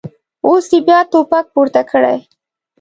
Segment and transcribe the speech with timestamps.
[0.45, 2.17] اوس یې بیا ټوپک پورته کړی.